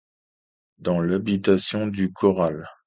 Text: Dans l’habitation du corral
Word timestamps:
Dans 0.79 0.99
l’habitation 0.99 1.85
du 1.85 2.11
corral 2.11 2.65